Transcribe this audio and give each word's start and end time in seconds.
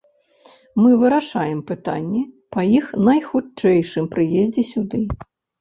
Мы 0.81 0.89
вырашаем 1.01 1.59
пытанне 1.69 2.23
па 2.55 2.65
іх 2.79 2.85
найхутчэйшым 3.09 4.11
прыездзе 4.15 4.63
сюды. 4.73 5.05